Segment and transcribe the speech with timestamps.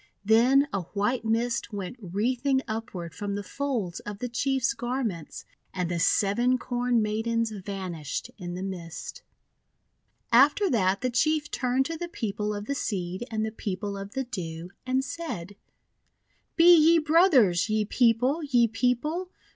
[0.25, 5.91] Then a white mist went wreathing upward from the folds of the Chief's garments, and
[5.91, 9.21] the Seven Corn Maidens vanished in the mist.
[10.31, 14.13] After that the Chief turned to the People of the Seed and the People of
[14.15, 15.55] the Dew, and said:—
[16.55, 18.41] "Be ye brothers, ye People!
[18.41, 19.29] ye People!